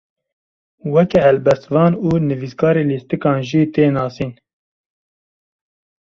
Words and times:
Weke 0.93 1.19
helbestvan 1.25 1.91
û 2.07 2.09
nivîskarê 2.29 2.83
lîstikan 2.91 3.39
jî 3.49 3.61
tê 3.73 3.85
nasîn. 3.97 4.31